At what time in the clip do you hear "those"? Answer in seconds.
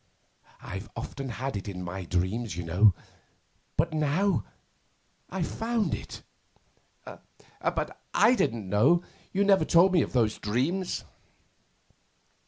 10.13-10.39